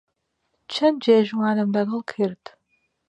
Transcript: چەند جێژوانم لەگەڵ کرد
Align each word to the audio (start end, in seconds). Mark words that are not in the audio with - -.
چەند 0.73 0.97
جێژوانم 1.03 1.69
لەگەڵ 1.77 2.01
کرد 2.11 2.43